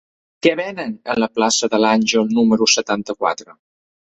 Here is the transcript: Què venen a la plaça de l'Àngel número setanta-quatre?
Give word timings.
Què 0.45 0.53
venen 0.59 0.95
a 1.13 1.17
la 1.25 1.27
plaça 1.35 1.69
de 1.75 1.81
l'Àngel 1.83 2.35
número 2.39 2.69
setanta-quatre? 2.77 3.57